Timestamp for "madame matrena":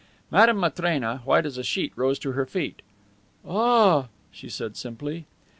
0.31-1.19